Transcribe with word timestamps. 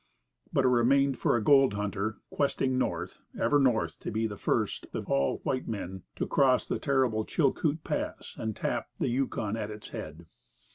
But 0.51 0.65
it 0.65 0.69
remained 0.69 1.19
for 1.19 1.35
a 1.35 1.43
gold 1.43 1.75
hunter, 1.75 2.17
questing 2.31 2.79
north, 2.79 3.21
ever 3.39 3.59
north, 3.59 3.99
to 3.99 4.09
be 4.09 4.27
first 4.29 4.87
of 4.95 5.07
all 5.11 5.41
white 5.43 5.67
men 5.67 6.01
to 6.15 6.25
cross 6.25 6.67
the 6.67 6.79
terrible 6.79 7.23
Chilcoot 7.23 7.83
Pass, 7.83 8.33
and 8.35 8.55
tap 8.55 8.87
the 8.99 9.09
Yukon 9.09 9.55
at 9.55 9.69
its 9.69 9.89
head. 9.89 10.25